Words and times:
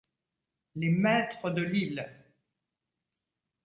Les 0.77 0.89
maîtres 0.89 1.51
de 1.51 1.61
l’île!... 1.61 2.11